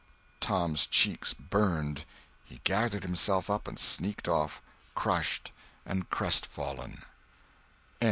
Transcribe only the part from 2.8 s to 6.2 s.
himself up and sneaked off, crushed and